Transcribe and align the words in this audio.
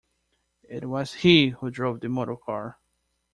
It 0.63 0.83
was 0.89 1.13
he 1.13 1.49
who 1.49 1.69
drove 1.69 1.99
the 1.99 2.09
motor-car! 2.09 2.79